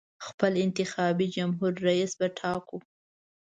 [0.27, 2.77] خپل انتخابي جمهور رییس به ټاکو.